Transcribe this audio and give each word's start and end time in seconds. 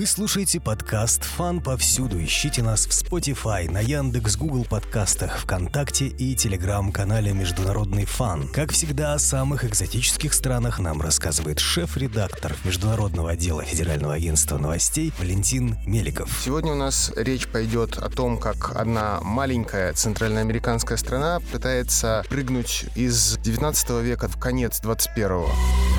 Вы 0.00 0.06
слушаете 0.06 0.60
подкаст 0.60 1.24
«Фан 1.24 1.60
повсюду». 1.60 2.24
Ищите 2.24 2.62
нас 2.62 2.86
в 2.86 2.88
Spotify, 2.88 3.70
на 3.70 3.80
Яндекс, 3.80 4.38
Google 4.38 4.64
подкастах, 4.64 5.40
ВКонтакте 5.40 6.06
и 6.06 6.34
Телеграм-канале 6.34 7.34
«Международный 7.34 8.06
фан». 8.06 8.48
Как 8.48 8.72
всегда, 8.72 9.12
о 9.12 9.18
самых 9.18 9.66
экзотических 9.66 10.32
странах 10.32 10.78
нам 10.78 11.02
рассказывает 11.02 11.58
шеф-редактор 11.58 12.56
Международного 12.64 13.32
отдела 13.32 13.62
Федерального 13.62 14.14
агентства 14.14 14.56
новостей 14.56 15.12
Валентин 15.18 15.76
Меликов. 15.84 16.34
Сегодня 16.42 16.72
у 16.72 16.76
нас 16.76 17.12
речь 17.14 17.46
пойдет 17.46 17.98
о 17.98 18.08
том, 18.08 18.38
как 18.38 18.74
одна 18.74 19.20
маленькая 19.20 19.92
центральноамериканская 19.92 20.96
страна 20.96 21.40
пытается 21.52 22.24
прыгнуть 22.30 22.86
из 22.94 23.36
19 23.36 24.00
века 24.00 24.28
в 24.28 24.38
конец 24.38 24.80
21 24.80 25.26
-го. 25.26 25.89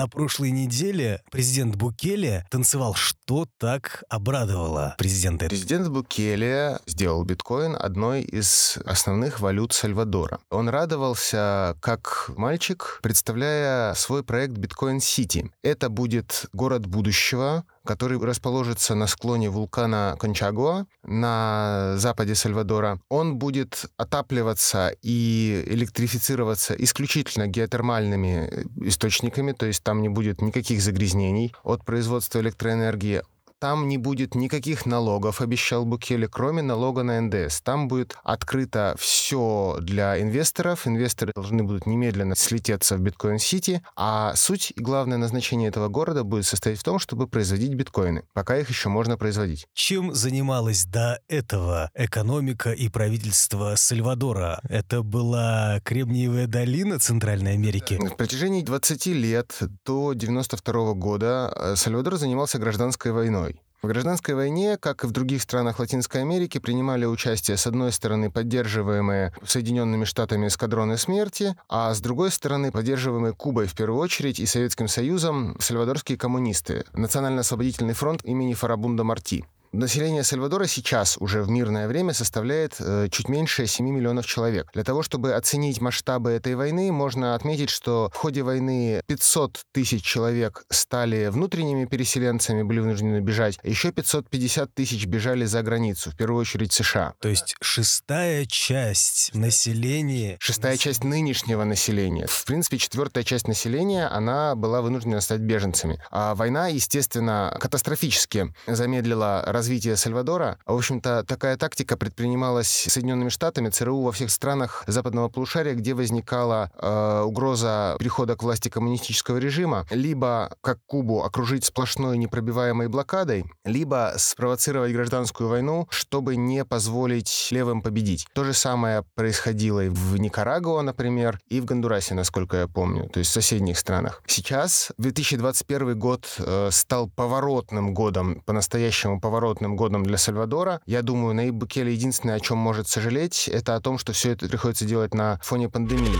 На 0.00 0.08
прошлой 0.08 0.50
неделе 0.50 1.22
президент 1.30 1.76
Букеле 1.76 2.46
танцевал. 2.48 2.94
Что 2.94 3.46
так 3.58 4.02
обрадовало 4.08 4.94
президента? 4.96 5.46
Президент 5.50 5.88
Букеле 5.88 6.78
сделал 6.86 7.22
биткоин 7.22 7.76
одной 7.78 8.22
из 8.22 8.78
основных 8.86 9.40
валют 9.40 9.74
Сальвадора. 9.74 10.38
Он 10.48 10.70
радовался 10.70 11.76
как 11.82 12.30
мальчик, 12.34 13.00
представляя 13.02 13.92
свой 13.92 14.24
проект 14.24 14.54
Биткоин 14.54 15.00
Сити. 15.00 15.52
Это 15.62 15.90
будет 15.90 16.46
город 16.54 16.86
будущего, 16.86 17.66
который 17.90 18.20
расположится 18.20 18.94
на 18.94 19.08
склоне 19.08 19.50
вулкана 19.50 20.16
Кончагуа 20.20 20.86
на 21.02 21.94
западе 21.96 22.36
Сальвадора. 22.36 23.00
Он 23.08 23.36
будет 23.36 23.86
отапливаться 23.96 24.92
и 25.02 25.64
электрифицироваться 25.66 26.74
исключительно 26.74 27.48
геотермальными 27.48 28.48
источниками, 28.86 29.50
то 29.50 29.66
есть 29.66 29.82
там 29.82 30.02
не 30.02 30.08
будет 30.08 30.40
никаких 30.40 30.82
загрязнений 30.82 31.52
от 31.64 31.84
производства 31.84 32.38
электроэнергии. 32.38 33.22
Там 33.60 33.88
не 33.88 33.98
будет 33.98 34.34
никаких 34.34 34.86
налогов, 34.86 35.42
обещал 35.42 35.84
Букеле, 35.84 36.28
кроме 36.28 36.62
налога 36.62 37.02
на 37.02 37.20
НДС. 37.20 37.60
Там 37.60 37.88
будет 37.88 38.16
открыто 38.24 38.96
все 38.98 39.76
для 39.82 40.18
инвесторов. 40.18 40.86
Инвесторы 40.86 41.32
должны 41.34 41.62
будут 41.62 41.84
немедленно 41.84 42.34
слететься 42.36 42.96
в 42.96 43.00
биткоин-сити. 43.00 43.82
А 43.96 44.34
суть 44.34 44.72
и 44.74 44.80
главное 44.80 45.18
назначение 45.18 45.68
этого 45.68 45.88
города 45.88 46.24
будет 46.24 46.46
состоять 46.46 46.78
в 46.78 46.82
том, 46.82 46.98
чтобы 46.98 47.28
производить 47.28 47.74
биткоины, 47.74 48.22
пока 48.32 48.56
их 48.56 48.70
еще 48.70 48.88
можно 48.88 49.18
производить. 49.18 49.66
Чем 49.74 50.14
занималась 50.14 50.86
до 50.86 51.20
этого 51.28 51.90
экономика 51.94 52.72
и 52.72 52.88
правительство 52.88 53.74
Сальвадора? 53.76 54.60
Это 54.70 55.02
была 55.02 55.80
Кремниевая 55.84 56.46
долина 56.46 56.98
Центральной 56.98 57.52
Америки? 57.52 57.98
В 58.00 58.16
протяжении 58.16 58.62
20 58.62 59.06
лет 59.06 59.58
до 59.84 60.14
92 60.14 60.94
года 60.94 61.52
э, 61.54 61.76
Сальвадор 61.76 62.16
занимался 62.16 62.58
гражданской 62.58 63.12
войной. 63.12 63.49
В 63.82 63.86
гражданской 63.86 64.34
войне, 64.34 64.76
как 64.76 65.04
и 65.04 65.06
в 65.06 65.10
других 65.10 65.40
странах 65.40 65.78
Латинской 65.78 66.20
Америки, 66.20 66.58
принимали 66.58 67.06
участие, 67.06 67.56
с 67.56 67.66
одной 67.66 67.92
стороны, 67.92 68.30
поддерживаемые 68.30 69.32
Соединенными 69.42 70.04
Штатами 70.04 70.48
эскадроны 70.48 70.98
смерти, 70.98 71.56
а 71.66 71.94
с 71.94 72.00
другой 72.02 72.30
стороны, 72.30 72.72
поддерживаемые 72.72 73.32
Кубой 73.32 73.66
в 73.66 73.74
первую 73.74 73.98
очередь 73.98 74.38
и 74.38 74.44
Советским 74.44 74.86
Союзом 74.86 75.56
сальвадорские 75.60 76.18
коммунисты, 76.18 76.84
Национально-освободительный 76.92 77.94
фронт 77.94 78.22
имени 78.22 78.52
Фарабунда 78.52 79.02
Марти. 79.02 79.46
Население 79.72 80.24
Сальвадора 80.24 80.66
сейчас 80.66 81.16
уже 81.20 81.42
в 81.42 81.48
мирное 81.48 81.86
время 81.86 82.12
составляет 82.12 82.74
э, 82.80 83.06
чуть 83.08 83.28
меньше 83.28 83.68
7 83.68 83.88
миллионов 83.88 84.26
человек. 84.26 84.68
Для 84.74 84.82
того, 84.82 85.04
чтобы 85.04 85.34
оценить 85.34 85.80
масштабы 85.80 86.30
этой 86.30 86.56
войны, 86.56 86.90
можно 86.90 87.36
отметить, 87.36 87.70
что 87.70 88.10
в 88.12 88.16
ходе 88.16 88.42
войны 88.42 89.00
500 89.06 89.60
тысяч 89.72 90.02
человек 90.02 90.64
стали 90.70 91.28
внутренними 91.28 91.84
переселенцами, 91.84 92.64
были 92.64 92.80
вынуждены 92.80 93.20
бежать. 93.20 93.60
Еще 93.62 93.92
550 93.92 94.74
тысяч 94.74 95.06
бежали 95.06 95.44
за 95.44 95.62
границу, 95.62 96.10
в 96.10 96.16
первую 96.16 96.40
очередь 96.40 96.72
США. 96.72 97.14
То 97.20 97.28
есть 97.28 97.54
шестая 97.60 98.46
часть 98.46 99.30
населения... 99.34 100.36
Шестая 100.40 100.78
часть 100.78 101.04
нынешнего 101.04 101.62
населения. 101.62 102.26
В 102.26 102.44
принципе, 102.44 102.78
четвертая 102.78 103.22
часть 103.22 103.46
населения, 103.46 104.08
она 104.08 104.56
была 104.56 104.82
вынуждена 104.82 105.20
стать 105.20 105.42
беженцами. 105.42 106.02
А 106.10 106.34
война, 106.34 106.66
естественно, 106.66 107.56
катастрофически 107.60 108.52
замедлила 108.66 109.44
развития 109.60 109.94
Сальвадора. 109.96 110.56
В 110.64 110.74
общем-то, 110.74 111.22
такая 111.24 111.58
тактика 111.58 111.98
предпринималась 111.98 112.86
Соединенными 112.88 113.28
Штатами, 113.28 113.68
ЦРУ 113.68 114.00
во 114.00 114.10
всех 114.10 114.30
странах 114.30 114.84
западного 114.86 115.28
полушария, 115.28 115.74
где 115.74 115.92
возникала 115.92 116.70
э, 116.78 117.22
угроза 117.26 117.96
перехода 117.98 118.36
к 118.36 118.42
власти 118.42 118.70
коммунистического 118.70 119.36
режима, 119.36 119.86
либо, 119.90 120.56
как 120.62 120.78
Кубу, 120.86 121.24
окружить 121.24 121.66
сплошной 121.66 122.16
непробиваемой 122.16 122.88
блокадой, 122.88 123.44
либо 123.66 124.14
спровоцировать 124.16 124.94
гражданскую 124.94 125.50
войну, 125.50 125.86
чтобы 125.90 126.36
не 126.36 126.64
позволить 126.64 127.48
левым 127.50 127.82
победить. 127.82 128.26
То 128.32 128.44
же 128.44 128.54
самое 128.54 129.04
происходило 129.14 129.84
и 129.84 129.90
в 129.90 130.16
Никарагуа, 130.16 130.80
например, 130.80 131.38
и 131.50 131.60
в 131.60 131.66
Гондурасе, 131.66 132.14
насколько 132.14 132.56
я 132.56 132.66
помню, 132.66 133.10
то 133.10 133.18
есть 133.18 133.30
в 133.30 133.34
соседних 133.34 133.78
странах. 133.78 134.22
Сейчас 134.26 134.90
2021 134.96 135.98
год 135.98 136.26
э, 136.38 136.70
стал 136.72 137.10
поворотным 137.10 137.92
годом, 137.92 138.40
по-настоящему 138.46 139.20
поворотным 139.20 139.49
поворотным 139.50 139.76
годом 139.76 140.04
для 140.04 140.16
Сальвадора. 140.16 140.80
Я 140.86 141.02
думаю, 141.02 141.34
Наиб 141.34 141.54
Букеле 141.54 141.92
единственное, 141.92 142.36
о 142.36 142.40
чем 142.40 142.58
может 142.58 142.86
сожалеть, 142.86 143.48
это 143.48 143.74
о 143.74 143.80
том, 143.80 143.98
что 143.98 144.12
все 144.12 144.32
это 144.32 144.48
приходится 144.48 144.84
делать 144.84 145.14
на 145.14 145.38
фоне 145.42 145.68
пандемии. 145.68 146.18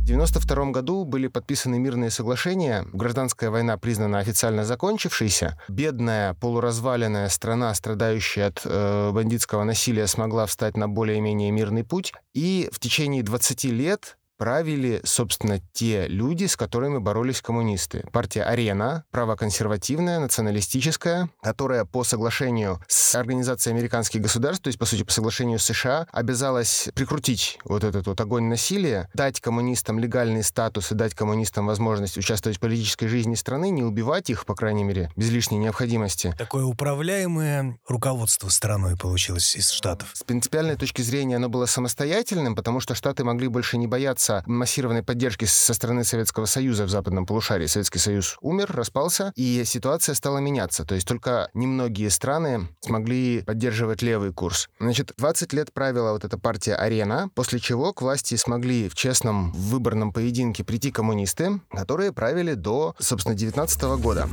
В 0.00 0.12
1992 0.12 0.72
году 0.72 1.04
были 1.04 1.28
подписаны 1.28 1.78
мирные 1.78 2.10
соглашения, 2.10 2.84
гражданская 2.92 3.50
война 3.50 3.78
признана 3.78 4.18
официально 4.18 4.64
закончившейся, 4.64 5.56
бедная 5.68 6.34
полуразваленная 6.34 7.28
страна, 7.28 7.72
страдающая 7.74 8.48
от 8.48 8.62
э, 8.64 9.12
бандитского 9.12 9.62
насилия, 9.62 10.08
смогла 10.08 10.46
встать 10.46 10.76
на 10.76 10.88
более-менее 10.88 11.52
мирный 11.52 11.84
путь, 11.84 12.12
и 12.34 12.68
в 12.72 12.80
течение 12.80 13.22
20 13.22 13.64
лет 13.66 14.16
правили, 14.40 15.02
собственно, 15.04 15.60
те 15.74 16.08
люди, 16.08 16.46
с 16.46 16.56
которыми 16.56 16.96
боролись 16.96 17.42
коммунисты. 17.42 18.06
Партия 18.10 18.42
«Арена», 18.42 19.04
правоконсервативная, 19.10 20.18
националистическая, 20.18 21.28
которая 21.42 21.84
по 21.84 22.04
соглашению 22.04 22.80
с 22.88 23.14
Организацией 23.14 23.74
американских 23.74 24.22
государств, 24.22 24.62
то 24.62 24.68
есть, 24.68 24.78
по 24.78 24.86
сути, 24.86 25.02
по 25.02 25.12
соглашению 25.12 25.58
с 25.58 25.64
США, 25.64 26.06
обязалась 26.10 26.88
прикрутить 26.94 27.58
вот 27.66 27.84
этот 27.84 28.06
вот 28.06 28.18
огонь 28.18 28.44
насилия, 28.44 29.10
дать 29.12 29.42
коммунистам 29.42 29.98
легальный 29.98 30.42
статус 30.42 30.90
и 30.90 30.94
дать 30.94 31.14
коммунистам 31.14 31.66
возможность 31.66 32.16
участвовать 32.16 32.56
в 32.56 32.60
политической 32.60 33.08
жизни 33.08 33.34
страны, 33.34 33.68
не 33.68 33.82
убивать 33.82 34.30
их, 34.30 34.46
по 34.46 34.54
крайней 34.54 34.84
мере, 34.84 35.10
без 35.16 35.28
лишней 35.28 35.58
необходимости. 35.58 36.34
Такое 36.38 36.64
управляемое 36.64 37.78
руководство 37.86 38.48
страной 38.48 38.96
получилось 38.96 39.54
из 39.54 39.68
Штатов. 39.68 40.12
С 40.14 40.22
принципиальной 40.22 40.76
точки 40.76 41.02
зрения 41.02 41.36
оно 41.36 41.50
было 41.50 41.66
самостоятельным, 41.66 42.56
потому 42.56 42.80
что 42.80 42.94
Штаты 42.94 43.22
могли 43.22 43.48
больше 43.48 43.76
не 43.76 43.86
бояться 43.86 44.29
добиться 44.30 44.42
массированной 44.46 45.02
поддержки 45.02 45.44
со 45.44 45.74
стороны 45.74 46.04
Советского 46.04 46.46
Союза 46.46 46.84
в 46.84 46.90
западном 46.90 47.26
полушарии. 47.26 47.66
Советский 47.66 47.98
Союз 47.98 48.36
умер, 48.40 48.70
распался, 48.72 49.32
и 49.36 49.62
ситуация 49.64 50.14
стала 50.14 50.38
меняться. 50.38 50.84
То 50.84 50.94
есть 50.94 51.06
только 51.06 51.50
немногие 51.54 52.10
страны 52.10 52.68
смогли 52.80 53.42
поддерживать 53.42 54.02
левый 54.02 54.32
курс. 54.32 54.68
Значит, 54.78 55.12
20 55.16 55.52
лет 55.52 55.72
правила 55.72 56.12
вот 56.12 56.24
эта 56.24 56.38
партия 56.38 56.74
«Арена», 56.74 57.30
после 57.34 57.58
чего 57.58 57.92
к 57.92 58.02
власти 58.02 58.36
смогли 58.36 58.88
в 58.88 58.94
честном 58.94 59.52
выборном 59.52 60.12
поединке 60.12 60.64
прийти 60.64 60.90
коммунисты, 60.90 61.60
которые 61.70 62.12
правили 62.12 62.54
до, 62.54 62.94
собственно, 62.98 63.34
19 63.34 63.82
года. 64.00 64.28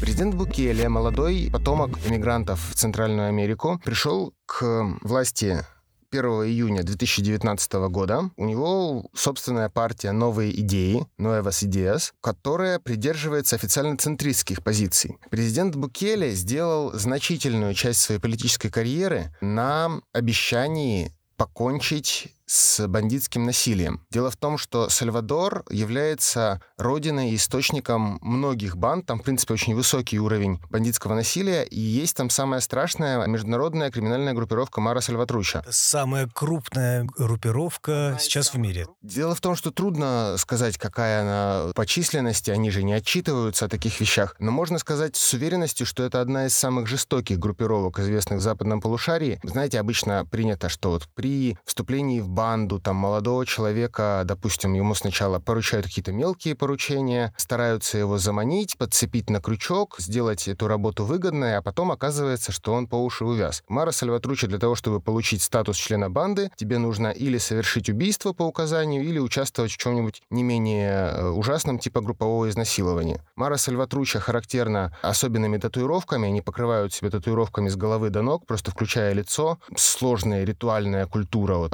Президент 0.00 0.34
Букеле, 0.34 0.88
молодой 0.88 1.48
потомок 1.52 1.90
иммигрантов 2.08 2.60
в 2.70 2.74
Центральную 2.74 3.28
Америку, 3.28 3.80
пришел 3.84 4.34
к 4.46 4.98
власти 5.02 5.64
1 6.12 6.24
июня 6.44 6.82
2019 6.82 7.72
года 7.88 8.30
у 8.36 8.44
него 8.44 9.06
собственная 9.14 9.70
партия 9.70 10.12
«Новые 10.12 10.60
идеи» 10.60 11.06
Nuevas 11.18 11.66
Ideas, 11.66 12.12
которая 12.20 12.78
придерживается 12.78 13.56
официально 13.56 13.96
центристских 13.96 14.62
позиций. 14.62 15.16
Президент 15.30 15.74
Букеле 15.74 16.32
сделал 16.32 16.92
значительную 16.92 17.72
часть 17.72 18.00
своей 18.00 18.20
политической 18.20 18.68
карьеры 18.68 19.34
на 19.40 20.02
обещании 20.12 21.12
покончить 21.38 22.28
с 22.52 22.86
бандитским 22.86 23.44
насилием. 23.44 24.02
Дело 24.10 24.30
в 24.30 24.36
том, 24.36 24.58
что 24.58 24.90
Сальвадор 24.90 25.64
является 25.70 26.60
родиной 26.76 27.30
и 27.30 27.36
источником 27.36 28.18
многих 28.20 28.76
банд. 28.76 29.06
Там, 29.06 29.20
в 29.20 29.22
принципе, 29.22 29.54
очень 29.54 29.74
высокий 29.74 30.20
уровень 30.20 30.60
бандитского 30.68 31.14
насилия. 31.14 31.62
И 31.62 31.80
есть 31.80 32.14
там 32.14 32.28
самая 32.28 32.60
страшная 32.60 33.26
международная 33.26 33.90
криминальная 33.90 34.34
группировка 34.34 34.82
Мара 34.82 35.00
Сальватруча. 35.00 35.64
Самая 35.70 36.28
крупная 36.28 37.04
группировка 37.04 38.18
сейчас 38.20 38.52
в 38.52 38.58
мире. 38.58 38.86
Дело 39.00 39.34
в 39.34 39.40
том, 39.40 39.56
что 39.56 39.70
трудно 39.70 40.34
сказать, 40.36 40.76
какая 40.76 41.22
она 41.22 41.72
по 41.72 41.86
численности. 41.86 42.50
Они 42.50 42.70
же 42.70 42.82
не 42.82 42.92
отчитываются 42.92 43.64
о 43.64 43.68
таких 43.68 43.98
вещах. 43.98 44.36
Но 44.38 44.50
можно 44.50 44.78
сказать 44.78 45.16
с 45.16 45.32
уверенностью, 45.32 45.86
что 45.86 46.02
это 46.02 46.20
одна 46.20 46.44
из 46.44 46.54
самых 46.54 46.86
жестоких 46.86 47.38
группировок, 47.38 47.98
известных 47.98 48.40
в 48.40 48.42
западном 48.42 48.82
полушарии. 48.82 49.40
Знаете, 49.42 49.80
обычно 49.80 50.26
принято, 50.26 50.68
что 50.68 50.90
вот 50.90 51.08
при 51.14 51.56
вступлении 51.64 52.20
в 52.20 52.28
банду 52.28 52.41
там 52.80 52.96
молодого 52.96 53.46
человека, 53.46 54.22
допустим, 54.24 54.74
ему 54.74 54.94
сначала 54.94 55.38
поручают 55.38 55.86
какие-то 55.86 56.12
мелкие 56.12 56.54
поручения, 56.54 57.32
стараются 57.36 57.98
его 57.98 58.18
заманить, 58.18 58.76
подцепить 58.76 59.30
на 59.30 59.40
крючок, 59.40 59.96
сделать 59.98 60.48
эту 60.48 60.66
работу 60.66 61.04
выгодной, 61.04 61.56
а 61.56 61.62
потом 61.62 61.92
оказывается, 61.92 62.52
что 62.52 62.72
он 62.72 62.86
по 62.86 62.96
уши 62.96 63.24
увяз. 63.24 63.62
Мара 63.68 63.92
Сальватручи 63.92 64.46
для 64.46 64.58
того, 64.58 64.74
чтобы 64.74 65.00
получить 65.00 65.42
статус 65.42 65.76
члена 65.76 66.10
банды, 66.10 66.50
тебе 66.56 66.78
нужно 66.78 67.08
или 67.08 67.38
совершить 67.38 67.88
убийство 67.88 68.32
по 68.32 68.42
указанию, 68.42 69.04
или 69.04 69.18
участвовать 69.18 69.72
в 69.72 69.76
чем-нибудь 69.76 70.22
не 70.30 70.42
менее 70.42 71.10
э, 71.12 71.28
ужасном, 71.30 71.78
типа 71.78 72.00
группового 72.00 72.48
изнасилования. 72.48 73.20
Мара 73.36 73.56
Сальватруча 73.56 74.20
характерна 74.20 74.96
особенными 75.02 75.58
татуировками, 75.58 76.28
они 76.28 76.40
покрывают 76.40 76.92
себя 76.92 77.10
татуировками 77.10 77.68
с 77.68 77.76
головы 77.76 78.10
до 78.10 78.22
ног, 78.22 78.46
просто 78.46 78.70
включая 78.70 79.12
лицо, 79.12 79.58
сложная 79.76 80.44
ритуальная 80.44 81.06
культура, 81.06 81.56
вот, 81.56 81.72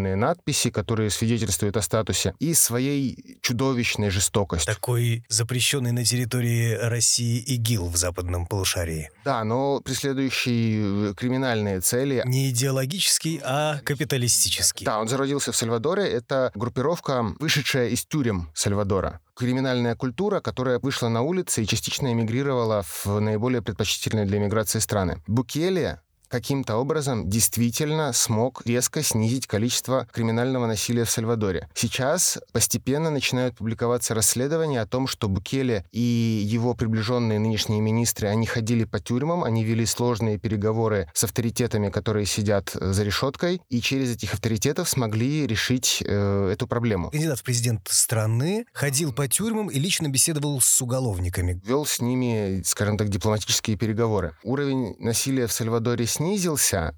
особенные 0.00 0.16
надписи, 0.16 0.70
которые 0.70 1.10
свидетельствуют 1.10 1.76
о 1.76 1.82
статусе, 1.82 2.34
и 2.38 2.54
своей 2.54 3.38
чудовищной 3.42 4.10
жестокостью. 4.10 4.74
Такой 4.74 5.24
запрещенный 5.28 5.92
на 5.92 6.04
территории 6.04 6.74
России 6.74 7.38
ИГИЛ 7.38 7.88
в 7.88 7.96
западном 7.96 8.46
полушарии. 8.46 9.10
Да, 9.24 9.44
но 9.44 9.80
преследующий 9.80 11.10
э, 11.10 11.14
криминальные 11.14 11.80
цели. 11.80 12.22
Не 12.24 12.50
идеологический, 12.50 13.40
а 13.44 13.80
капиталистический. 13.84 14.84
Да, 14.84 14.98
он 14.98 15.08
зародился 15.08 15.52
в 15.52 15.56
Сальвадоре. 15.56 16.04
Это 16.04 16.50
группировка, 16.54 17.34
вышедшая 17.38 17.88
из 17.88 18.04
тюрем 18.04 18.50
Сальвадора 18.54 19.20
криминальная 19.36 19.96
культура, 19.96 20.40
которая 20.40 20.78
вышла 20.78 21.08
на 21.08 21.22
улицы 21.22 21.62
и 21.62 21.66
частично 21.66 22.12
эмигрировала 22.12 22.82
в 22.82 23.20
наиболее 23.20 23.62
предпочтительные 23.62 24.26
для 24.26 24.36
эмиграции 24.36 24.80
страны. 24.80 25.22
Букелия 25.26 26.02
каким-то 26.30 26.76
образом 26.76 27.28
действительно 27.28 28.12
смог 28.12 28.62
резко 28.64 29.02
снизить 29.02 29.46
количество 29.46 30.06
криминального 30.12 30.66
насилия 30.66 31.04
в 31.04 31.10
Сальвадоре. 31.10 31.68
Сейчас 31.74 32.38
постепенно 32.52 33.10
начинают 33.10 33.56
публиковаться 33.56 34.14
расследования 34.14 34.80
о 34.80 34.86
том, 34.86 35.06
что 35.06 35.28
Букеле 35.28 35.84
и 35.90 36.00
его 36.00 36.74
приближенные 36.74 37.38
нынешние 37.38 37.80
министры, 37.80 38.28
они 38.28 38.46
ходили 38.46 38.84
по 38.84 39.00
тюрьмам, 39.00 39.44
они 39.44 39.64
вели 39.64 39.84
сложные 39.86 40.38
переговоры 40.38 41.08
с 41.14 41.24
авторитетами, 41.24 41.90
которые 41.90 42.26
сидят 42.26 42.70
э, 42.74 42.92
за 42.92 43.02
решеткой, 43.02 43.60
и 43.68 43.80
через 43.80 44.14
этих 44.14 44.34
авторитетов 44.34 44.88
смогли 44.88 45.46
решить 45.46 46.02
э, 46.06 46.50
эту 46.52 46.66
проблему. 46.68 47.10
Кандидат 47.10 47.40
в 47.40 47.42
президент 47.42 47.88
страны 47.90 48.66
ходил 48.72 49.12
по 49.12 49.26
тюрьмам 49.26 49.68
и 49.68 49.78
лично 49.78 50.08
беседовал 50.08 50.60
с 50.60 50.80
уголовниками. 50.80 51.60
Вел 51.64 51.84
с 51.84 52.00
ними, 52.00 52.62
скажем 52.64 52.96
так, 52.96 53.08
дипломатические 53.08 53.76
переговоры. 53.76 54.36
Уровень 54.44 54.94
насилия 55.00 55.46
в 55.46 55.52
Сальвадоре 55.52 56.06
снизился, 56.06 56.19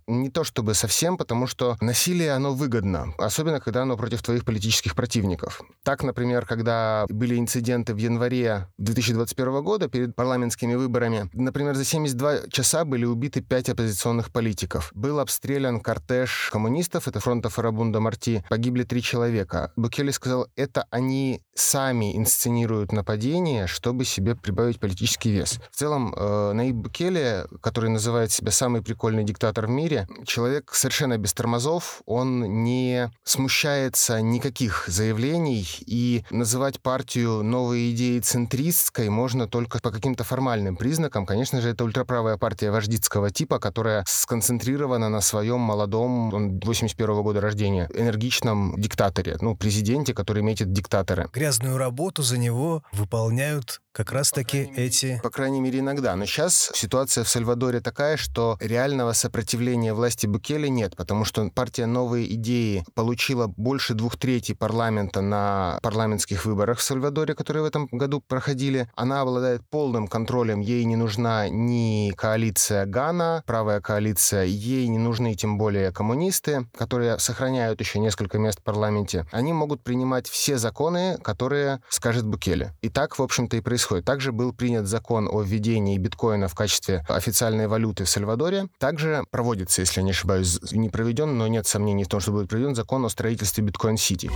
не 0.07 0.29
то 0.29 0.45
чтобы 0.45 0.75
совсем, 0.75 1.17
потому 1.17 1.47
что 1.47 1.77
насилие, 1.81 2.33
оно 2.33 2.53
выгодно, 2.53 3.15
особенно 3.19 3.61
когда 3.61 3.83
оно 3.83 3.97
против 3.97 4.23
твоих 4.23 4.45
политических 4.45 4.95
противников. 4.95 5.63
Так, 5.85 6.03
например, 6.03 6.47
когда 6.47 7.07
были 7.09 7.39
инциденты 7.39 7.95
в 7.95 7.99
январе 7.99 8.69
2021 8.79 9.63
года 9.63 9.89
перед 9.89 10.15
парламентскими 10.15 10.75
выборами, 10.75 11.31
например, 11.33 11.75
за 11.75 11.85
72 11.85 12.49
часа 12.51 12.85
были 12.85 13.05
убиты 13.05 13.41
5 13.41 13.71
оппозиционных 13.71 14.31
политиков. 14.31 14.91
Был 14.95 15.21
обстрелян 15.21 15.81
кортеж 15.81 16.51
коммунистов, 16.53 17.09
это 17.09 17.21
фронта 17.21 17.49
Фарабунда 17.49 18.01
Марти, 18.01 18.45
погибли 18.49 18.83
три 18.85 19.03
человека. 19.03 19.73
Букели 19.77 20.11
сказал, 20.11 20.49
это 20.57 20.87
они 20.91 21.43
сами 21.55 22.17
инсценируют 22.17 22.93
нападение, 22.93 23.67
чтобы 23.67 24.05
себе 24.05 24.35
прибавить 24.35 24.81
политический 24.81 25.31
вес. 25.31 25.61
В 25.71 25.77
целом, 25.77 26.15
э, 26.17 26.53
Наиб 26.53 26.77
Букели, 26.77 27.45
который 27.61 27.91
называет 27.91 28.33
себя 28.33 28.51
самый 28.51 28.83
прикольный 28.83 29.12
подпольный 29.13 29.25
диктатор 29.25 29.67
в 29.67 29.71
мире, 29.71 30.07
человек 30.25 30.73
совершенно 30.73 31.19
без 31.19 31.35
тормозов, 31.35 32.03
он 32.07 32.65
не 32.65 33.11
смущается 33.25 34.23
никаких 34.23 34.85
заявлений, 34.89 35.67
и 35.87 36.25
называть 36.31 36.81
партию 36.81 37.43
«Новые 37.43 37.93
идеи» 37.93 38.21
центристской 38.21 39.11
можно 39.11 39.47
только 39.47 39.81
по 39.83 39.91
каким-то 39.91 40.25
формальным 40.25 40.77
признакам. 40.77 41.27
Конечно 41.27 41.61
же, 41.61 41.69
это 41.69 41.85
ультраправая 41.85 42.39
партия 42.39 42.71
вождицкого 42.71 43.31
типа, 43.31 43.59
которая 43.59 44.05
сконцентрирована 44.09 45.11
на 45.11 45.21
своем 45.21 45.61
молодом, 45.61 46.33
он 46.33 46.59
81 46.61 47.23
года 47.23 47.41
рождения, 47.43 47.91
энергичном 47.95 48.81
диктаторе, 48.81 49.37
ну, 49.43 49.57
президенте, 49.57 50.15
который 50.15 50.43
метит 50.43 50.73
диктаторы. 50.73 51.29
Грязную 51.35 51.77
работу 51.77 52.23
за 52.23 52.39
него 52.39 52.83
выполняют 52.93 53.82
как 53.93 54.13
раз-таки 54.13 54.73
эти... 54.75 55.21
По 55.23 55.31
крайней 55.31 55.61
мере, 55.61 55.81
иногда. 55.81 56.17
Но 56.17 56.25
сейчас 56.25 56.71
ситуация 56.75 57.25
в 57.25 57.29
Сальвадоре 57.29 57.81
такая, 57.81 58.17
что 58.17 58.57
реального 58.61 59.13
сопротивления 59.13 59.93
власти 59.93 60.27
Букеле 60.27 60.71
нет, 60.71 60.97
потому 60.97 61.25
что 61.25 61.49
партия 61.51 61.87
«Новые 61.87 62.33
идеи» 62.35 62.85
получила 62.95 63.49
больше 63.49 63.95
двух 63.95 64.17
третей 64.17 64.55
парламента 64.55 65.21
на 65.21 65.79
парламентских 65.83 66.47
выборах 66.47 66.79
в 66.79 66.83
Сальвадоре, 66.83 67.35
которые 67.35 67.63
в 67.63 67.67
этом 67.67 67.87
году 67.93 68.21
проходили. 68.21 68.89
Она 68.97 69.21
обладает 69.21 69.63
полным 69.69 70.09
контролем. 70.09 70.61
Ей 70.61 70.85
не 70.85 70.97
нужна 70.97 71.49
ни 71.51 72.13
коалиция 72.17 72.87
Гана, 72.87 73.43
правая 73.47 73.81
коалиция, 73.81 74.45
ей 74.45 74.89
не 74.89 74.99
нужны 74.99 75.35
тем 75.35 75.59
более 75.59 75.93
коммунисты, 75.93 76.67
которые 76.77 77.19
сохраняют 77.19 77.81
еще 77.81 77.99
несколько 77.99 78.39
мест 78.39 78.61
в 78.61 78.63
парламенте. 78.63 79.27
Они 79.33 79.53
могут 79.53 79.83
принимать 79.83 80.29
все 80.29 80.57
законы, 80.57 81.19
которые 81.23 81.83
скажет 81.91 82.25
Букеле. 82.25 82.73
И 82.81 82.89
так, 82.89 83.19
в 83.19 83.23
общем-то, 83.23 83.59
и 83.59 83.61
происходит 83.61 83.82
происходит. 83.83 84.05
Также 84.05 84.33
был 84.33 84.53
принят 84.53 84.87
закон 84.87 85.29
о 85.31 85.43
введении 85.43 85.99
биткоина 85.99 86.49
в 86.49 86.55
качестве 86.55 87.05
официальной 87.09 87.67
валюты 87.67 88.05
в 88.05 88.09
Сальвадоре. 88.09 88.69
Также 88.79 89.25
проводится, 89.31 89.83
если 89.83 90.01
я 90.01 90.05
не 90.05 90.13
ошибаюсь, 90.13 90.61
не 90.73 90.89
проведен, 90.89 91.37
но 91.37 91.49
нет 91.49 91.67
сомнений 91.67 92.05
в 92.05 92.09
том, 92.09 92.21
что 92.21 92.33
будет 92.33 92.49
проведен 92.49 92.75
закон 92.75 93.05
о 93.05 93.09
строительстве 93.09 93.65
биткоин-сити. 93.65 94.31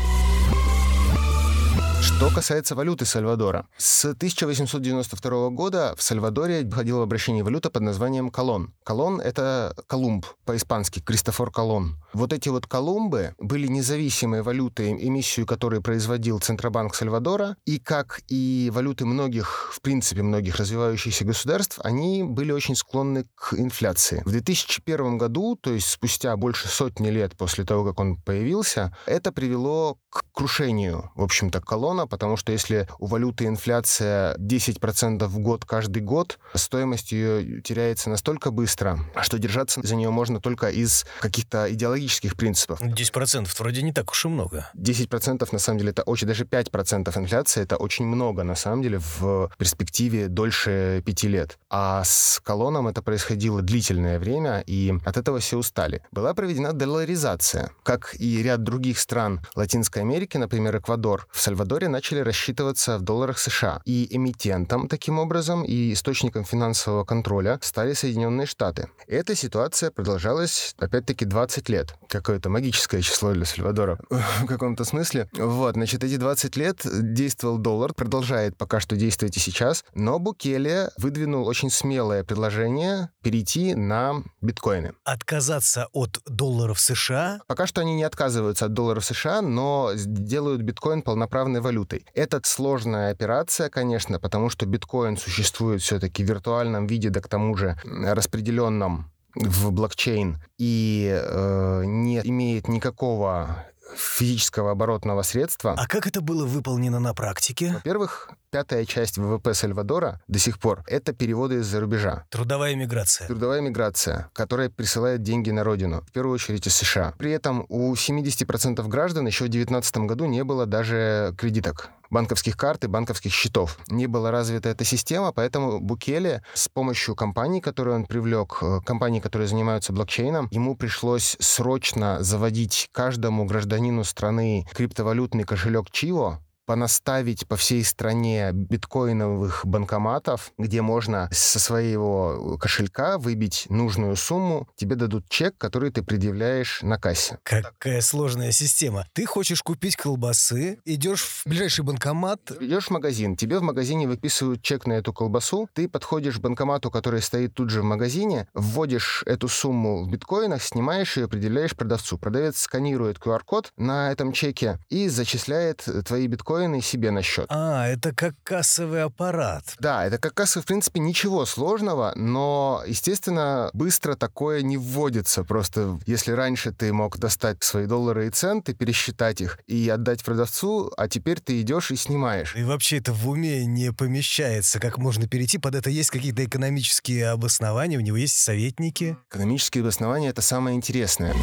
Что 2.07 2.31
касается 2.31 2.77
валюты 2.77 3.05
Сальвадора. 3.05 3.67
С 3.77 4.05
1892 4.05 5.51
года 5.51 5.93
в 5.97 6.03
Сальвадоре 6.03 6.65
входила 6.65 7.01
в 7.01 7.03
обращение 7.03 7.43
валюта 7.43 7.69
под 7.69 7.83
названием 7.83 8.31
колон. 8.31 8.73
Колон— 8.85 9.21
это 9.25 9.75
Колумб, 9.89 10.25
по-испански, 10.45 11.01
Кристофор 11.01 11.51
Колон. 11.51 11.97
Вот 12.13 12.33
эти 12.33 12.49
вот 12.49 12.69
колумбы 12.69 13.35
были 13.39 13.67
независимой 13.67 14.43
валютой, 14.43 14.93
эмиссию 14.93 15.47
которой 15.47 15.83
производил 15.83 16.39
Центробанк 16.39 16.95
Сальвадора, 16.95 17.57
и 17.67 17.81
как 17.81 18.21
и 18.29 18.71
валюты 18.73 19.05
многих, 19.05 19.71
в 19.75 19.81
принципе, 19.81 20.23
многих 20.23 20.57
развивающихся 20.57 21.25
государств, 21.25 21.81
они 21.83 22.23
были 22.23 22.53
очень 22.53 22.77
склонны 22.77 23.27
к 23.35 23.53
инфляции. 23.55 24.23
В 24.25 24.31
2001 24.31 25.19
году, 25.19 25.59
то 25.61 25.73
есть 25.73 25.89
спустя 25.89 26.37
больше 26.37 26.69
сотни 26.69 27.09
лет 27.09 27.37
после 27.37 27.65
того, 27.65 27.85
как 27.85 27.99
он 27.99 28.17
появился, 28.17 28.97
это 29.07 29.33
привело 29.33 29.99
к 30.09 30.23
крушению, 30.33 31.11
в 31.17 31.23
общем-то, 31.23 31.61
колона, 31.97 32.07
потому 32.07 32.37
что 32.37 32.53
если 32.53 32.87
у 32.99 33.07
валюты 33.07 33.47
инфляция 33.47 34.37
10% 34.37 35.27
в 35.27 35.39
год 35.39 35.65
каждый 35.65 36.03
год, 36.03 36.39
стоимость 36.55 37.13
ее 37.13 37.63
теряется 37.63 38.11
настолько 38.11 38.51
быстро, 38.51 38.99
что 39.23 39.39
держаться 39.39 39.81
за 39.83 39.97
нее 39.97 40.11
можно 40.11 40.41
только 40.41 40.69
из 40.69 41.07
каких-то 41.21 41.73
идеологических 41.73 42.37
принципов. 42.37 42.83
10% 42.83 43.49
вроде 43.59 43.83
не 43.83 43.93
так 43.93 44.11
уж 44.11 44.25
и 44.25 44.29
много. 44.29 44.71
10% 44.77 45.49
на 45.53 45.59
самом 45.59 45.79
деле 45.79 45.91
это 45.91 46.03
очень, 46.03 46.29
даже 46.29 46.45
5% 46.45 47.19
инфляции 47.19 47.63
это 47.63 47.77
очень 47.77 48.07
много 48.07 48.45
на 48.45 48.55
самом 48.55 48.83
деле 48.83 48.99
в 48.99 49.51
перспективе 49.59 50.29
дольше 50.29 51.03
пяти 51.07 51.29
лет. 51.29 51.59
А 51.71 52.03
с 52.05 52.41
колоном 52.45 52.89
это 52.89 53.03
происходило 53.03 53.63
длительное 53.63 54.19
время, 54.19 54.63
и 54.67 54.95
от 55.05 55.17
этого 55.17 55.39
все 55.39 55.57
устали. 55.57 56.03
Была 56.13 56.35
проведена 56.35 56.73
долларизация. 56.73 57.71
Как 57.83 58.15
и 58.19 58.43
ряд 58.43 58.63
других 58.63 58.99
стран 58.99 59.41
Латинской 59.55 60.03
Америки, 60.03 60.37
например, 60.37 60.77
Эквадор, 60.77 61.27
в 61.31 61.41
Сальвадоре 61.41 61.86
начали 61.89 62.21
рассчитываться 62.21 62.99
в 62.99 63.03
долларах 63.03 63.39
США. 63.39 63.81
И 63.85 64.07
эмитентом, 64.11 64.89
таким 64.89 65.19
образом, 65.19 65.65
и 65.65 65.93
источником 65.93 66.45
финансового 66.45 67.05
контроля 67.05 67.59
стали 67.63 67.93
Соединенные 67.93 68.47
Штаты. 68.47 68.89
Эта 69.07 69.35
ситуация 69.35 69.91
продолжалась, 69.91 70.75
опять-таки, 70.79 71.25
20 71.25 71.69
лет. 71.69 71.95
Какое-то 72.09 72.51
магическое 72.51 73.03
число 73.03 73.33
для 73.33 73.45
Сальвадора 73.45 73.99
в 74.11 74.47
каком-то 74.47 74.85
смысле. 74.85 75.29
Вот, 75.33 75.75
значит, 75.75 76.05
эти 76.05 76.17
20 76.17 76.57
лет 76.57 76.81
действовал 76.85 77.59
доллар, 77.59 77.95
продолжает 77.95 78.57
пока 78.57 78.81
что 78.81 78.97
действовать 78.97 79.37
и 79.37 79.41
сейчас, 79.41 79.85
но 79.95 80.19
Букеле 80.19 80.91
выдвинул 80.99 81.47
очень 81.47 81.71
смелое 81.71 82.25
предложение 82.25 83.11
перейти 83.23 83.75
на 83.75 84.23
биткоины. 84.41 84.93
Отказаться 85.05 85.89
от 85.93 86.21
долларов 86.27 86.81
США? 86.81 87.41
Пока 87.47 87.67
что 87.67 87.81
они 87.81 87.95
не 87.95 88.05
отказываются 88.05 88.67
от 88.67 88.73
долларов 88.73 89.05
США, 89.05 89.43
но 89.43 89.93
делают 89.95 90.63
биткоин 90.63 91.03
полноправной 91.03 91.61
валютой. 91.61 91.76
Это 92.15 92.41
сложная 92.45 93.11
операция, 93.11 93.69
конечно, 93.69 94.19
потому 94.19 94.49
что 94.51 94.67
биткоин 94.67 95.17
существует 95.17 95.83
все-таки 95.83 96.25
в 96.25 96.29
виртуальном 96.29 96.87
виде, 96.87 97.11
да 97.11 97.21
к 97.21 97.29
тому 97.29 97.57
же 97.57 97.77
распределенном 97.85 99.11
в 99.35 99.71
блокчейн. 99.71 100.39
И 100.59 101.11
э, 101.13 101.83
не 101.85 102.21
имеет 102.21 102.69
никакого 102.69 103.65
физического 103.95 104.73
оборотного 104.73 105.23
средства. 105.23 105.75
А 105.77 105.87
как 105.87 106.07
это 106.07 106.21
было 106.21 106.45
выполнено 106.45 106.99
на 106.99 107.15
практике? 107.15 107.73
Во-первых, 107.75 108.31
пятая 108.51 108.85
часть 108.85 109.19
ВВП 109.19 109.55
Сальвадора 109.55 110.21
до 110.29 110.39
сих 110.39 110.59
пор— 110.59 110.83
это 110.87 111.13
переводы 111.13 111.57
из-за 111.57 111.81
рубежа. 111.81 112.25
Трудовая 112.31 112.75
миграция. 112.75 113.29
Трудовая 113.29 113.61
миграция, 113.61 114.31
которая 114.33 114.71
присылает 114.71 115.23
деньги 115.23 115.51
на 115.51 115.65
родину, 115.65 116.03
в 116.09 116.13
первую 116.13 116.35
очередь 116.35 116.67
из 116.67 116.75
США. 116.75 117.15
При 117.19 117.31
этом 117.31 117.67
у 117.69 117.93
70% 117.95 118.87
граждан 118.89 119.27
еще 119.27 119.45
в 119.45 119.49
2019 119.49 119.97
году 119.99 120.27
не 120.27 120.45
было 120.45 120.67
даже 120.67 121.35
кредиток 121.39 121.91
банковских 122.11 122.57
карт 122.57 122.85
и 122.85 122.89
банковских 122.89 123.33
счетов. 123.33 123.79
Не 123.89 124.07
была 124.07 124.31
развита 124.31 124.69
эта 124.69 124.85
система, 124.85 125.33
поэтому 125.33 125.81
Букеле 125.81 126.43
с 126.55 126.69
помощью 126.69 127.15
компаний, 127.15 127.61
которые 127.61 127.97
он 127.97 128.07
привлек, 128.07 128.59
э, 128.63 128.81
компаний, 128.85 129.21
которые 129.21 129.49
занимаются 129.49 129.93
блокчейном, 129.93 130.49
ему 130.51 130.77
пришлось 130.77 131.37
срочно 131.41 132.23
заводить 132.23 132.89
каждому 132.93 133.45
гражданину 133.45 134.05
страны 134.05 134.67
криптовалютный 134.73 135.45
кошелек 135.45 135.91
Чиво, 135.91 136.41
понаставить 136.67 137.47
по 137.47 137.57
всей 137.57 137.85
стране 137.85 138.51
биткоиновых 138.53 139.65
банкоматов, 139.65 140.53
где 140.59 140.83
можно 140.83 141.29
со 141.33 141.59
своего 141.59 142.59
кошелька 142.61 143.19
выбить 143.19 143.67
нужную 143.71 144.17
сумму, 144.17 144.69
тебе 144.77 144.97
дадут 144.97 145.29
чек, 145.29 145.57
который 145.57 145.91
ты 145.91 146.03
предъявляешь 146.03 146.83
на 146.83 146.99
кассе. 146.99 147.39
Какая 147.45 148.01
сложная 148.01 148.51
система. 148.51 149.07
Ты 149.13 149.25
хочешь 149.25 149.63
купить 149.63 149.97
колбасы, 149.97 150.79
идешь 150.85 151.23
в 151.23 151.47
ближайший 151.47 151.85
банкомат. 151.85 152.41
Идешь 152.61 152.87
в 152.87 152.91
магазин, 152.91 153.37
тебе 153.37 153.59
в 153.59 153.63
магазине 153.63 154.09
выписывают 154.09 154.63
чек 154.63 154.87
на 154.87 154.95
эту 154.95 155.13
колбасу, 155.13 155.69
ты 155.73 155.89
подходишь 155.89 156.37
к 156.37 156.41
банкомату, 156.41 156.91
который 156.91 157.23
стоит 157.23 157.55
тут 157.55 157.71
же 157.71 157.83
в 157.83 157.85
магазине, 157.85 158.49
вводишь 158.55 159.23
эту 159.27 159.49
сумму 159.49 160.05
в 160.05 160.11
биткоинах, 160.11 160.63
снимаешь 160.63 161.17
ее, 161.17 161.27
определяешь 161.27 161.77
продавцу. 161.77 162.19
Продавец 162.19 162.59
сканирует 162.59 163.19
QR-код 163.19 163.73
на 163.77 164.11
этом 164.11 164.33
чеке 164.33 164.79
и 164.89 165.09
зачисляет 165.09 165.87
твои 166.05 166.27
биткоины 166.27 166.56
биткоины 166.57 166.81
себе 166.81 167.11
на 167.11 167.23
счет. 167.23 167.47
А, 167.49 167.87
это 167.87 168.15
как 168.15 168.35
кассовый 168.43 169.03
аппарат. 169.03 169.65
Да, 169.79 170.05
это 170.05 170.19
как 170.19 170.35
касса, 170.35 170.63
в 170.63 170.67
принципе, 170.67 171.01
ничего 171.01 171.45
сложного, 171.47 172.13
но, 172.17 172.83
естественно, 172.87 173.71
быстро 173.73 174.15
такое 174.15 174.63
не 174.63 174.77
вводится. 174.77 175.45
Просто 175.45 175.99
если 176.07 176.33
раньше 176.33 176.73
ты 176.73 176.93
мог 176.93 177.19
достать 177.19 177.63
свои 177.63 177.87
доллары 177.87 178.29
и 178.29 178.31
центы, 178.31 178.75
пересчитать 178.75 179.41
их 179.41 179.59
и 179.67 179.89
отдать 179.89 180.25
продавцу, 180.25 180.93
а 180.97 181.09
теперь 181.09 181.41
ты 181.41 181.61
идешь 181.61 181.91
и 181.91 181.97
снимаешь. 181.97 182.55
И 182.57 182.63
вообще 182.63 182.99
это 182.99 183.13
в 183.13 183.29
уме 183.29 183.65
не 183.67 183.93
помещается. 183.93 184.81
Как 184.81 184.99
можно 184.99 185.29
перейти? 185.29 185.59
Под 185.59 185.75
это 185.75 185.91
есть 185.91 186.11
какие-то 186.11 186.45
экономические 186.45 187.31
обоснования, 187.31 187.99
у 187.99 188.03
него 188.03 188.17
есть 188.17 188.37
советники? 188.37 189.17
Экономические 189.31 189.83
обоснования— 189.83 190.31
это 190.31 190.43
самое 190.43 190.77
интересное. 190.77 191.35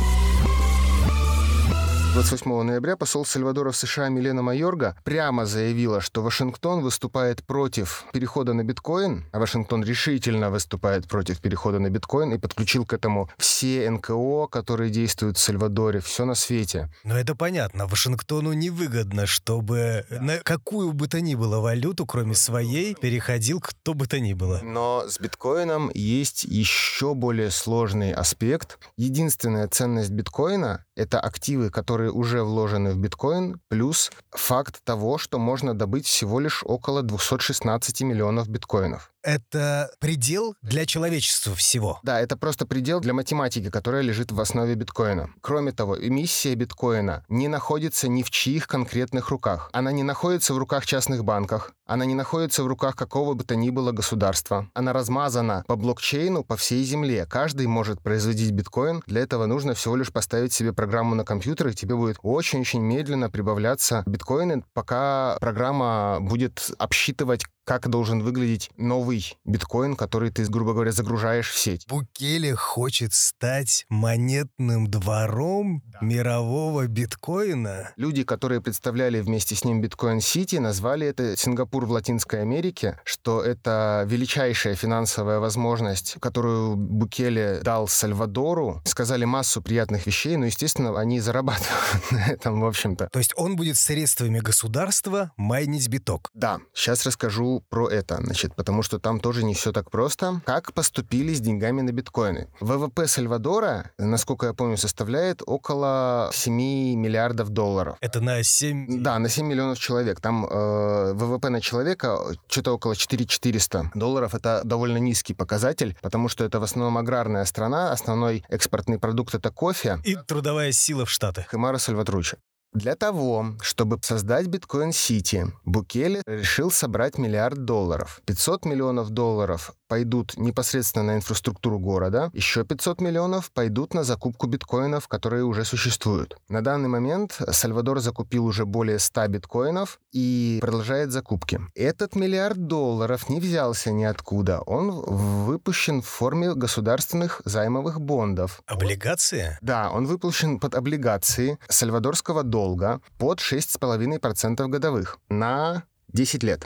28 2.13 2.61
ноября 2.61 2.95
посол 2.95 3.25
Сальвадора 3.25 3.71
в 3.71 3.75
США 3.75 4.07
Милена 4.09 4.43
Майорга 4.43 4.95
прямо 5.03 5.47
заявила, 5.47 5.99
что 5.99 6.21
Вашингтон 6.21 6.81
выступает 6.81 7.43
против 7.43 8.05
перехода 8.13 8.53
на 8.53 8.63
биткоин, 8.63 9.25
а 9.31 9.39
Вашингтон 9.39 9.83
решительно 9.83 10.51
выступает 10.51 11.07
против 11.07 11.41
перехода 11.41 11.79
на 11.79 11.89
биткоин 11.89 12.31
и 12.31 12.37
подключил 12.37 12.85
к 12.85 12.93
этому 12.93 13.31
все 13.39 13.89
НКО, 13.89 14.45
которые 14.51 14.91
действуют 14.91 15.37
в 15.37 15.39
Сальвадоре, 15.39 16.01
все 16.01 16.25
на 16.25 16.35
свете. 16.35 16.91
Но 17.03 17.17
это 17.17 17.33
понятно. 17.33 17.87
Вашингтону 17.87 18.53
невыгодно, 18.53 19.25
чтобы 19.25 20.05
на 20.11 20.37
какую 20.37 20.93
бы 20.93 21.07
то 21.07 21.19
ни 21.19 21.33
было 21.33 21.61
валюту, 21.61 22.05
кроме 22.05 22.35
своей, 22.35 22.93
переходил 22.93 23.59
кто 23.59 23.95
бы 23.95 24.05
то 24.05 24.19
ни 24.19 24.33
было. 24.33 24.59
Но 24.61 25.05
с 25.07 25.19
биткоином 25.19 25.89
есть 25.95 26.43
еще 26.43 27.15
более 27.15 27.49
сложный 27.49 28.13
аспект. 28.13 28.77
Единственная 28.97 29.67
ценность 29.67 30.11
биткоина— 30.11 30.85
это 30.95 31.19
активы, 31.19 31.69
которые 31.69 32.11
уже 32.11 32.43
вложены 32.43 32.91
в 32.91 32.97
биткоин, 32.97 33.59
плюс 33.69 34.11
факт 34.31 34.83
того, 34.83 35.17
что 35.17 35.39
можно 35.39 35.73
добыть 35.73 36.05
всего 36.05 36.39
лишь 36.39 36.63
около 36.65 37.01
216 37.01 38.01
миллионов 38.01 38.49
биткоинов. 38.49 39.11
Это 39.23 39.89
предел 39.99 40.55
для 40.61 40.85
человечества 40.85 41.55
всего. 41.55 41.99
Да, 42.03 42.19
это 42.19 42.35
просто 42.35 42.65
предел 42.65 42.99
для 42.99 43.13
математики, 43.13 43.69
которая 43.69 44.01
лежит 44.01 44.33
в 44.33 44.41
основе 44.41 44.75
биткоина. 44.75 45.29
Кроме 45.39 45.71
того, 45.71 45.97
эмиссия 45.97 46.55
биткоина 46.55 47.23
не 47.29 47.47
находится 47.47 48.09
ни 48.09 48.21
в 48.21 48.29
чьих 48.29 48.67
конкретных 48.67 49.29
руках. 49.29 49.69
Она 49.71 49.93
не 49.93 50.03
находится 50.03 50.53
в 50.53 50.57
руках 50.57 50.85
частных 50.85 51.23
банков, 51.23 51.71
она 51.85 52.05
не 52.05 52.15
находится 52.15 52.63
в 52.63 52.67
руках 52.67 52.95
какого 52.95 53.33
бы 53.33 53.43
то 53.43 53.55
ни 53.55 53.69
было 53.69 53.91
государства. 53.91 54.69
Она 54.73 54.91
размазана 54.93 55.63
по 55.67 55.75
блокчейну 55.75 56.43
по 56.43 56.57
всей 56.57 56.83
земле. 56.83 57.25
Каждый 57.25 57.67
может 57.67 58.01
производить 58.01 58.51
биткоин. 58.51 59.03
Для 59.05 59.21
этого 59.21 59.45
нужно 59.45 59.73
всего 59.73 59.95
лишь 59.95 60.11
поставить 60.11 60.53
себе 60.53 60.73
программу 60.83 61.15
на 61.15 61.23
компьютер, 61.23 61.69
и 61.69 61.73
тебе 61.73 61.95
будет 61.95 62.17
очень-очень 62.23 62.81
медленно 62.81 63.29
прибавляться 63.29 64.03
биткоины, 64.05 64.65
пока 64.73 65.37
программа 65.39 66.17
будет 66.19 66.71
обсчитывать 66.77 67.45
как 67.65 67.87
должен 67.89 68.21
выглядеть 68.21 68.71
новый 68.77 69.37
биткоин, 69.45 69.95
который 69.95 70.31
ты, 70.31 70.45
грубо 70.45 70.73
говоря, 70.73 70.91
загружаешь 70.91 71.49
в 71.49 71.57
сеть. 71.57 71.85
Букеле 71.87 72.55
хочет 72.55 73.13
стать 73.13 73.85
монетным 73.89 74.87
двором 74.87 75.81
да. 75.85 75.99
мирового 76.01 76.87
биткоина. 76.87 77.91
Люди, 77.95 78.23
которые 78.23 78.61
представляли 78.61 79.21
вместе 79.21 79.55
с 79.55 79.63
ним 79.63 79.81
биткоин-сити, 79.81 80.57
назвали 80.57 81.07
это 81.07 81.37
Сингапур 81.37 81.85
в 81.85 81.91
Латинской 81.91 82.41
Америке, 82.41 82.99
что 83.03 83.41
это 83.41 84.05
величайшая 84.07 84.75
финансовая 84.75 85.39
возможность, 85.39 86.17
которую 86.19 86.75
Букеле 86.75 87.61
дал 87.63 87.87
Сальвадору. 87.87 88.81
Сказали 88.85 89.25
массу 89.25 89.61
приятных 89.61 90.05
вещей, 90.05 90.35
но, 90.35 90.45
естественно, 90.45 90.99
они 90.99 91.19
зарабатывают 91.19 91.71
на 92.11 92.27
этом, 92.27 92.61
в 92.61 92.65
общем-то. 92.65 93.09
То 93.11 93.19
есть 93.19 93.33
он 93.35 93.55
будет 93.55 93.77
средствами 93.77 94.39
государства 94.39 95.31
майнить 95.37 95.87
биток? 95.87 96.29
Да. 96.33 96.59
Сейчас 96.73 97.05
расскажу 97.05 97.52
про 97.59 97.89
это, 97.89 98.17
значит, 98.23 98.55
потому 98.55 98.83
что 98.83 98.99
там 98.99 99.19
тоже 99.19 99.43
не 99.43 99.53
все 99.53 99.71
так 99.71 99.91
просто. 99.91 100.41
Как 100.45 100.73
поступили 100.73 101.33
с 101.33 101.39
деньгами 101.39 101.81
на 101.81 101.91
биткоины? 101.91 102.47
ВВП 102.59 103.07
Сальвадора, 103.07 103.91
насколько 103.97 104.47
я 104.47 104.53
помню, 104.53 104.77
составляет 104.77 105.41
около 105.45 106.29
7 106.33 106.53
миллиардов 106.53 107.49
долларов. 107.49 107.97
Это 108.01 108.21
на 108.21 108.43
7? 108.43 109.03
Да, 109.03 109.19
на 109.19 109.29
7 109.29 109.45
миллионов 109.45 109.79
человек. 109.79 110.19
Там 110.21 110.45
э, 110.45 111.13
ВВП 111.13 111.49
на 111.49 111.61
человека 111.61 112.19
что-то 112.47 112.73
около 112.73 112.95
4 112.95 113.25
400 113.25 113.91
долларов. 113.95 114.35
Это 114.35 114.61
довольно 114.63 114.97
низкий 114.97 115.33
показатель, 115.33 115.95
потому 116.01 116.29
что 116.29 116.43
это 116.43 116.59
в 116.59 116.63
основном 116.63 116.97
аграрная 116.97 117.45
страна, 117.45 117.91
основной 117.91 118.43
экспортный 118.49 118.99
продукт— 118.99 119.35
это 119.35 119.51
кофе. 119.51 119.99
И 120.03 120.15
трудовая 120.15 120.71
сила 120.71 121.05
в 121.05 121.09
Штатах. 121.09 121.49
Химара 121.51 121.77
Сальватруча. 121.77 122.37
Для 122.73 122.95
того, 122.95 123.53
чтобы 123.61 123.99
создать 124.01 124.47
биткоин-сити, 124.47 125.53
Букеле 125.63 126.23
решил 126.25 126.71
собрать 126.71 127.19
миллиард 127.19 127.65
долларов. 127.65 128.21
500 128.25 128.65
миллионов 128.65 129.11
долларов 129.11 129.73
пойдут 129.87 130.37
непосредственно 130.37 131.05
на 131.05 131.15
инфраструктуру 131.17 131.77
города, 131.77 132.31
еще 132.33 132.65
500 132.65 132.99
миллионов 132.99 133.51
пойдут 133.51 133.93
на 133.93 134.03
закупку 134.03 134.47
биткоинов, 134.47 135.07
которые 135.07 135.43
уже 135.43 135.65
существуют. 135.65 136.35
На 136.49 136.63
данный 136.63 136.89
момент 136.89 137.39
Сальвадор 137.51 137.99
закупил 137.99 138.45
уже 138.45 138.65
более 138.65 138.97
100 138.97 139.27
биткоинов 139.27 139.99
и 140.11 140.57
продолжает 140.61 141.11
закупки. 141.11 141.61
Этот 141.75 142.15
миллиард 142.15 142.65
долларов 142.65 143.29
не 143.29 143.39
взялся 143.39 143.91
ниоткуда. 143.91 144.61
Он 144.61 144.89
выпущен 144.89 146.01
в 146.01 146.07
форме 146.07 146.55
государственных 146.55 147.43
займовых 147.45 148.01
бондов. 148.01 148.63
Облигации? 148.65 149.59
Да, 149.61 149.91
он 149.91 150.07
выпущен 150.07 150.59
под 150.59 150.73
облигации 150.73 151.59
сальвадорского 151.69 152.41
долга 152.63 153.01
под 153.17 153.39
6,5% 153.39 154.67
годовых 154.67 155.19
на 155.29 155.83
10 156.13 156.43
лет. 156.43 156.65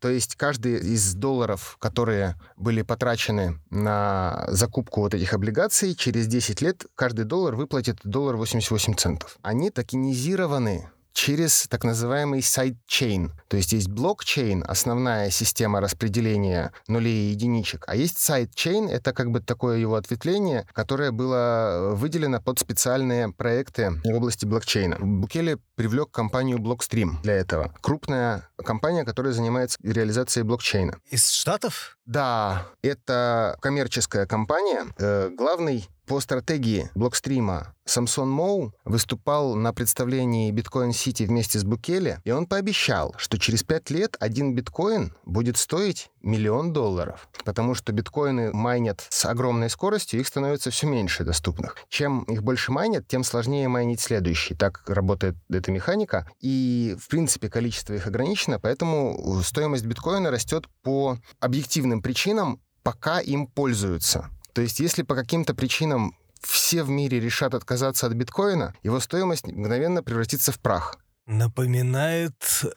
То 0.00 0.08
есть 0.08 0.36
каждый 0.36 0.76
из 0.76 1.14
долларов, 1.14 1.76
которые 1.80 2.36
были 2.56 2.82
потрачены 2.82 3.58
на 3.70 4.44
закупку 4.48 5.00
вот 5.00 5.14
этих 5.14 5.32
облигаций, 5.32 5.94
через 5.94 6.26
10 6.26 6.62
лет 6.62 6.86
каждый 6.94 7.24
доллар 7.24 7.56
выплатит 7.56 7.98
доллар 8.04 8.36
88 8.36 8.94
центов. 8.94 9.38
Они 9.42 9.70
токенизированы 9.70 10.88
через 11.12 11.66
так 11.68 11.84
называемый 11.84 12.42
sidechain. 12.42 13.32
То 13.48 13.56
есть 13.56 13.72
есть 13.72 13.88
блокчейн, 13.88 14.64
основная 14.66 15.30
система 15.30 15.80
распределения 15.80 16.72
нулей 16.86 17.28
и 17.28 17.30
единичек, 17.30 17.84
а 17.86 17.96
есть 17.96 18.18
sidechain, 18.18 18.88
это 18.88 19.12
как 19.12 19.30
бы 19.30 19.40
такое 19.40 19.78
его 19.78 19.96
ответвление, 19.96 20.66
которое 20.72 21.10
было 21.10 21.92
выделено 21.94 22.40
под 22.40 22.58
специальные 22.58 23.32
проекты 23.32 23.92
в 24.04 24.14
области 24.14 24.44
блокчейна. 24.46 24.96
Букеле 25.00 25.58
привлек 25.74 26.10
компанию 26.10 26.58
Blockstream 26.58 27.20
для 27.22 27.34
этого. 27.34 27.74
Крупная 27.80 28.48
компания, 28.64 29.04
которая 29.04 29.32
занимается 29.32 29.78
реализацией 29.82 30.44
блокчейна. 30.44 30.98
Из 31.10 31.30
Штатов? 31.30 31.96
Да, 32.06 32.66
это 32.82 33.56
коммерческая 33.60 34.26
компания. 34.26 34.86
Э, 34.98 35.30
главный 35.30 35.88
По 36.08 36.20
стратегии 36.20 36.90
блокстрима 36.94 37.74
Самсон 37.84 38.30
Моу 38.30 38.72
выступал 38.86 39.54
на 39.54 39.74
представлении 39.74 40.50
Биткоин 40.50 40.94
Сити 40.94 41.24
вместе 41.24 41.58
с 41.58 41.64
Букеле, 41.64 42.22
и 42.24 42.30
он 42.30 42.46
пообещал, 42.46 43.14
что 43.18 43.38
через 43.38 43.62
пять 43.62 43.90
лет 43.90 44.16
один 44.18 44.54
биткоин 44.54 45.12
будет 45.26 45.58
стоить 45.58 46.10
миллион 46.22 46.72
долларов, 46.72 47.28
потому 47.44 47.74
что 47.74 47.92
биткоины 47.92 48.54
майнят 48.54 49.06
с 49.10 49.26
огромной 49.26 49.68
скоростью, 49.68 50.20
их 50.20 50.26
становится 50.26 50.70
все 50.70 50.86
меньше 50.86 51.24
доступных. 51.24 51.76
Чем 51.90 52.22
их 52.22 52.42
больше 52.42 52.72
майнят, 52.72 53.06
тем 53.06 53.22
сложнее 53.22 53.68
майнить 53.68 54.00
следующий. 54.00 54.54
Так 54.54 54.88
работает 54.88 55.36
эта 55.50 55.70
механика, 55.70 56.26
и, 56.40 56.96
в 56.98 57.08
принципе, 57.08 57.50
количество 57.50 57.92
их 57.92 58.06
ограничено, 58.06 58.58
поэтому 58.58 59.42
стоимость 59.44 59.84
биткоина 59.84 60.30
растет 60.30 60.68
по 60.82 61.18
объективным 61.38 62.00
причинам, 62.00 62.62
пока 62.82 63.20
им 63.20 63.46
пользуются. 63.46 64.30
То 64.58 64.62
есть, 64.62 64.80
если 64.80 65.04
по 65.04 65.14
каким-то 65.14 65.54
причинам 65.54 66.16
все 66.40 66.82
в 66.82 66.88
мире 66.88 67.20
решат 67.20 67.54
отказаться 67.54 68.08
от 68.08 68.14
биткоина, 68.14 68.74
его 68.82 68.98
стоимость 68.98 69.46
мгновенно 69.46 70.02
превратится 70.02 70.50
в 70.50 70.58
прах. 70.58 70.98
Напоминает 71.28 72.32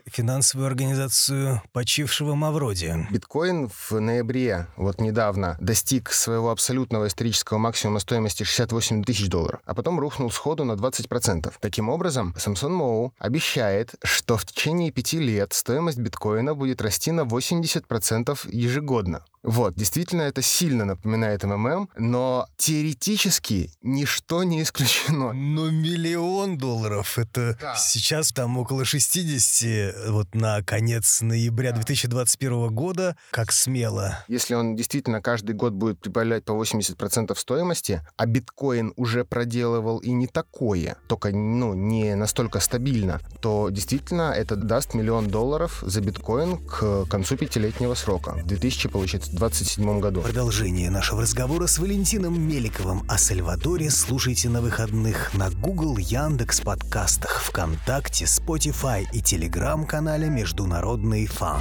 финансовую 0.05 0.67
организацию 0.67 1.61
почившего 1.71 2.35
Мавроди. 2.35 3.07
Биткоин 3.09 3.69
в 3.69 3.97
ноябре, 3.97 4.67
вот 4.75 4.99
недавно, 4.99 5.55
достиг 5.61 6.11
своего 6.11 6.51
абсолютного 6.51 7.07
исторического 7.07 7.59
максимума 7.59 7.99
стоимости 7.99 8.43
68 8.43 9.05
тысяч 9.05 9.29
долларов, 9.29 9.61
а 9.65 9.73
потом 9.73 10.01
рухнул 10.01 10.29
сходу 10.31 10.65
на 10.65 10.73
20%. 10.73 11.53
Таким 11.61 11.87
образом, 11.87 12.35
Самсон 12.37 12.73
Моу 12.73 13.13
обещает, 13.19 13.95
что 14.03 14.35
в 14.35 14.45
течение 14.45 14.91
пяти 14.91 15.19
лет 15.19 15.53
стоимость 15.53 15.99
биткоина 15.99 16.53
будет 16.53 16.81
расти 16.81 17.13
на 17.13 17.21
80% 17.21 18.37
ежегодно. 18.51 19.23
Вот, 19.43 19.73
действительно, 19.75 20.21
это 20.23 20.41
сильно 20.41 20.85
напоминает 20.85 21.43
МММ, 21.43 21.89
но 21.97 22.47
теоретически 22.57 23.71
ничто 23.81 24.43
не 24.43 24.61
исключено. 24.61 25.33
Но 25.33 25.71
миллион 25.71 26.57
долларов— 26.57 27.17
это 27.17 27.57
да. 27.59 27.75
сейчас 27.75 28.31
там 28.41 28.57
около 28.57 28.85
60, 28.85 30.09
вот 30.09 30.33
на 30.33 30.63
конец 30.63 31.21
ноября 31.21 31.73
2021 31.73 32.73
года, 32.73 33.15
как 33.29 33.51
смело. 33.51 34.17
Если 34.27 34.55
он 34.55 34.75
действительно 34.75 35.21
каждый 35.21 35.53
год 35.53 35.73
будет 35.73 35.99
прибавлять 35.99 36.43
по 36.43 36.53
80% 36.53 37.37
стоимости, 37.37 38.01
а 38.17 38.25
биткоин 38.25 38.93
уже 38.95 39.25
проделывал 39.25 39.99
и 39.99 40.09
не 40.11 40.25
такое, 40.25 40.97
только 41.07 41.29
ну, 41.29 41.75
не 41.75 42.15
настолько 42.15 42.59
стабильно, 42.61 43.21
то 43.41 43.69
действительно 43.69 44.33
это 44.35 44.55
даст 44.55 44.95
миллион 44.95 45.27
долларов 45.27 45.83
за 45.85 46.01
биткоин 46.01 46.57
к 46.65 47.05
концу 47.05 47.37
пятилетнего 47.37 47.93
срока. 47.93 48.31
В 48.31 48.47
2000, 48.47 48.89
получается, 48.89 49.29
2027 49.29 49.99
году. 49.99 50.21
Продолжение 50.21 50.89
нашего 50.89 51.21
разговора 51.21 51.67
с 51.67 51.77
Валентином 51.77 52.41
Меликовым 52.41 53.03
о 53.07 53.19
Сальвадоре 53.19 53.91
слушайте 53.91 54.49
на 54.49 54.61
выходных 54.61 55.31
на 55.35 55.51
Google, 55.51 55.97
Яндекс 55.97 56.61
подкастах, 56.61 57.43
ВКонтакте, 57.43 58.25
Spotify 58.31 59.05
и 59.11 59.21
Телеграм-канале 59.21 60.29
«Международный 60.29 61.25
фан». 61.25 61.59